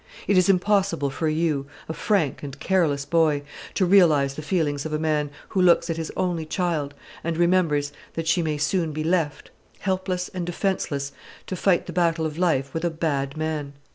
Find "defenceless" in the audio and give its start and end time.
10.47-11.11